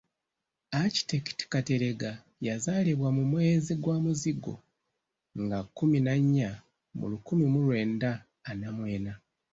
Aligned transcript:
Architect 0.83 1.37
Kateregga 1.51 2.11
yazaalibwa 2.47 3.09
mu 3.17 3.23
mwezi 3.31 3.71
gwa 3.81 3.97
Muzigo 4.05 4.53
nga 5.43 5.59
kkumi 5.63 5.99
na 6.05 6.13
nnya, 6.21 6.51
mu 6.97 7.05
lukumi 7.11 7.45
mu 7.53 7.59
lwenda 7.65 8.11
ana 8.49 8.67
mu 8.75 8.83
ena. 8.95 9.13